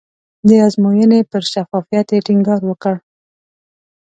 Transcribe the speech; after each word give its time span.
د 0.47 0.49
ازموینې 0.67 1.19
پر 1.31 1.43
شفافیت 1.51 2.07
یې 2.13 2.19
ټینګار 2.25 2.61
وکړ. 2.65 2.95